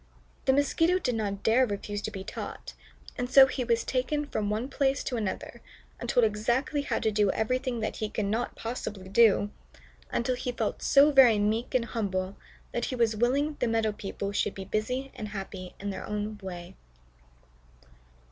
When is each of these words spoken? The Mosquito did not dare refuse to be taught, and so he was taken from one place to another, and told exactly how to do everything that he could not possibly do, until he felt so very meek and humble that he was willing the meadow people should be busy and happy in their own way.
The 0.45 0.53
Mosquito 0.53 0.97
did 0.97 1.13
not 1.13 1.43
dare 1.43 1.63
refuse 1.67 2.01
to 2.01 2.09
be 2.09 2.23
taught, 2.23 2.73
and 3.19 3.29
so 3.29 3.45
he 3.45 3.63
was 3.63 3.83
taken 3.83 4.25
from 4.25 4.49
one 4.49 4.67
place 4.67 5.03
to 5.03 5.15
another, 5.15 5.61
and 5.99 6.09
told 6.09 6.23
exactly 6.25 6.81
how 6.81 6.97
to 6.97 7.11
do 7.11 7.29
everything 7.29 7.81
that 7.81 7.97
he 7.97 8.09
could 8.09 8.25
not 8.25 8.55
possibly 8.55 9.09
do, 9.09 9.51
until 10.09 10.33
he 10.35 10.53
felt 10.53 10.81
so 10.81 11.11
very 11.11 11.37
meek 11.37 11.75
and 11.75 11.85
humble 11.85 12.35
that 12.71 12.85
he 12.85 12.95
was 12.95 13.15
willing 13.15 13.57
the 13.59 13.67
meadow 13.67 13.91
people 13.91 14.31
should 14.31 14.55
be 14.55 14.65
busy 14.65 15.11
and 15.13 15.27
happy 15.27 15.75
in 15.79 15.91
their 15.91 16.07
own 16.07 16.39
way. 16.41 16.75